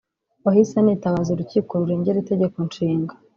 wahise 0.45 0.73
anitabaza 0.81 1.29
Urukiko 1.31 1.71
rurengera 1.79 2.21
Itegeko 2.23 2.57
Nshinga 2.67 3.13